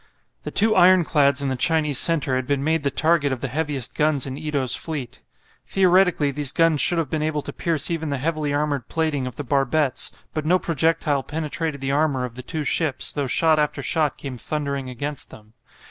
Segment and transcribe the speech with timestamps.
[0.41, 3.93] The two ironclads in the Chinese centre had been made the target of the heaviest
[3.93, 5.21] guns in Ito's fleet.
[5.67, 9.35] Theoretically these guns should have been able to pierce even the heavily armoured plating of
[9.35, 13.83] the barbettes, but no projectile penetrated the armour of the two ships, though shot after
[13.83, 15.53] shot came thundering against them.